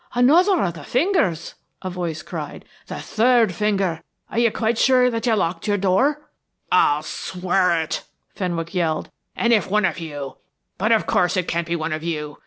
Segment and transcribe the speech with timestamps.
[0.15, 1.53] "Another of the fingers,"
[1.83, 2.65] a voice cried.
[2.87, 4.01] "The third finger.
[4.31, 6.27] Are you quite sure that you locked your door?"
[6.71, 8.01] "I'll swear it,"
[8.33, 9.11] Fenwick yelled.
[9.35, 10.37] "And if one of you
[10.79, 12.39] but, of course, it can't be one of you.